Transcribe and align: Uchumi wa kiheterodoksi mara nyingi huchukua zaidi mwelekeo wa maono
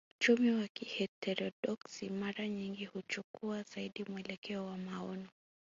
Uchumi 0.19 0.51
wa 0.61 0.67
kiheterodoksi 0.67 2.09
mara 2.09 2.47
nyingi 2.47 2.85
huchukua 2.85 3.63
zaidi 3.63 4.03
mwelekeo 4.09 4.65
wa 4.65 4.77
maono 4.77 5.27